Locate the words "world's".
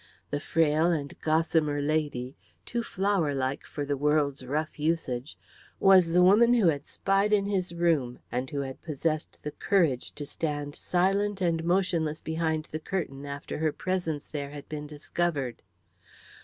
3.95-4.43